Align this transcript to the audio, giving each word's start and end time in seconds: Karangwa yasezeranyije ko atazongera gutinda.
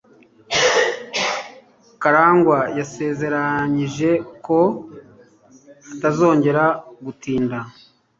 Karangwa 2.01 2.59
yasezeranyije 2.77 4.09
ko 4.45 4.59
atazongera 5.93 6.63
gutinda. 7.05 7.57